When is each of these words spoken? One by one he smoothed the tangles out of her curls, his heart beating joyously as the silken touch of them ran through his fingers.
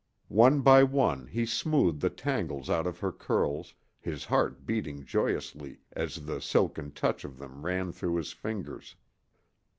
One 0.29 0.61
by 0.61 0.81
one 0.81 1.27
he 1.27 1.45
smoothed 1.45 2.01
the 2.01 2.09
tangles 2.09 2.71
out 2.71 2.87
of 2.87 2.97
her 2.97 3.11
curls, 3.11 3.75
his 3.99 4.25
heart 4.25 4.65
beating 4.65 5.05
joyously 5.05 5.81
as 5.91 6.25
the 6.25 6.41
silken 6.41 6.91
touch 6.91 7.23
of 7.23 7.37
them 7.37 7.63
ran 7.63 7.91
through 7.91 8.15
his 8.15 8.31
fingers. 8.33 8.95